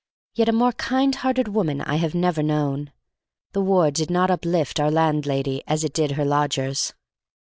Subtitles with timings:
[0.33, 2.91] Yet a more kind hearted woman I have never known.
[3.51, 6.95] The war did not uplift our landlady as it did her lodgers.